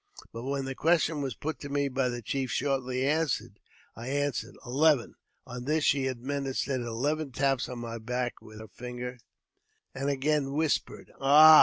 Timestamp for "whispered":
10.53-11.11